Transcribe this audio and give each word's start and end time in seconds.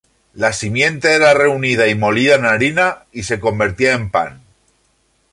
La 0.33 0.51
simiente 0.51 1.13
era 1.13 1.35
reunida 1.35 1.87
y 1.87 1.93
molida 1.93 2.33
en 2.33 2.45
harina 2.45 3.03
y 3.11 3.21
se 3.21 3.39
convertía 3.39 3.93
en 3.93 4.09
pan. 4.09 4.41